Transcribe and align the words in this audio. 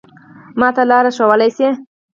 ما 0.59 0.69
ته 0.75 0.83
لاره 0.89 1.11
ښوولای 1.17 1.49
شې؟ 1.57 1.69